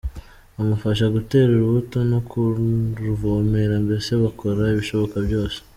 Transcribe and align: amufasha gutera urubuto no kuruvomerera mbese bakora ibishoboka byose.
amufasha 0.59 1.05
gutera 1.15 1.49
urubuto 1.53 1.97
no 2.11 2.19
kuruvomerera 2.29 3.75
mbese 3.85 4.09
bakora 4.23 4.61
ibishoboka 4.73 5.17
byose. 5.27 5.57